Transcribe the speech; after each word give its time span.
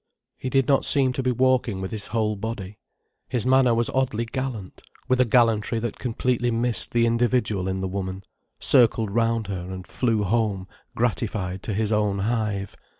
He 0.35 0.49
did 0.49 0.67
not 0.67 0.83
seem 0.83 1.13
to 1.13 1.21
be 1.21 1.31
walking 1.31 1.79
with 1.79 1.91
his 1.91 2.07
whole 2.07 2.35
body. 2.35 2.79
His 3.29 3.45
manner 3.45 3.75
was 3.75 3.91
oddly 3.91 4.25
gallant, 4.25 4.81
with 5.07 5.21
a 5.21 5.25
gallantry 5.25 5.77
that 5.77 5.99
completely 5.99 6.49
missed 6.49 6.89
the 6.89 7.05
individual 7.05 7.67
in 7.67 7.81
the 7.81 7.87
woman, 7.87 8.23
circled 8.59 9.11
round 9.11 9.45
her 9.45 9.71
and 9.71 9.85
flew 9.85 10.23
home 10.23 10.67
gratified 10.95 11.61
to 11.61 11.75
his 11.75 11.91
own 11.91 12.17
hive. 12.17 12.75